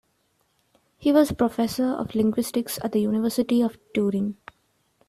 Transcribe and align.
He 0.97 1.11
was 1.11 1.31
professor 1.31 1.85
of 1.89 2.15
linguistics 2.15 2.79
at 2.83 2.91
the 2.91 3.01
University 3.01 3.61
of 3.61 3.77
Turin. 3.93 4.35